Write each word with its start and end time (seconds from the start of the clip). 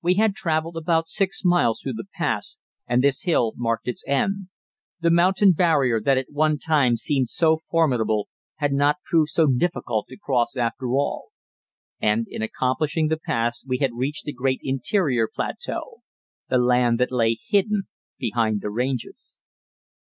We 0.00 0.14
had 0.14 0.36
travelled 0.36 0.76
about 0.76 1.08
six 1.08 1.42
miles 1.44 1.80
through 1.82 1.94
the 1.94 2.06
pass, 2.14 2.60
and 2.86 3.02
this 3.02 3.22
hill 3.22 3.52
marked 3.56 3.88
its 3.88 4.06
end; 4.06 4.46
the 5.00 5.10
mountain 5.10 5.50
barrier 5.50 6.00
that 6.02 6.16
at 6.16 6.30
one 6.30 6.56
time 6.56 6.94
seemed 6.94 7.30
so 7.30 7.56
formidable 7.56 8.28
had 8.58 8.72
not 8.72 9.02
proved 9.02 9.30
so 9.30 9.48
difficult 9.48 10.06
to 10.06 10.16
cross 10.16 10.56
after 10.56 10.90
all. 10.90 11.30
And 12.00 12.28
in 12.30 12.42
accomplishing 12.42 13.08
the 13.08 13.18
pass 13.18 13.64
we 13.66 13.78
had 13.78 13.90
reached 13.92 14.22
the 14.24 14.32
great 14.32 14.60
interior 14.62 15.26
plateau 15.26 16.02
the 16.48 16.58
land 16.58 17.00
that 17.00 17.10
lay 17.10 17.36
hidden 17.50 17.88
behind 18.18 18.60
the 18.60 18.70
ranges. 18.70 19.36